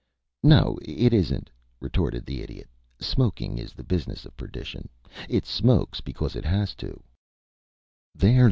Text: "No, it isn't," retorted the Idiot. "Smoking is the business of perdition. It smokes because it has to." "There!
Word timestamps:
"No, 0.41 0.79
it 0.81 1.13
isn't," 1.13 1.51
retorted 1.79 2.25
the 2.25 2.41
Idiot. 2.41 2.67
"Smoking 2.99 3.59
is 3.59 3.73
the 3.73 3.83
business 3.83 4.25
of 4.25 4.35
perdition. 4.35 4.89
It 5.29 5.45
smokes 5.45 6.01
because 6.01 6.35
it 6.35 6.43
has 6.45 6.73
to." 6.77 7.03
"There! 8.15 8.39